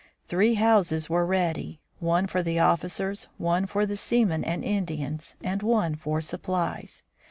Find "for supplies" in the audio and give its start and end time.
5.93-7.03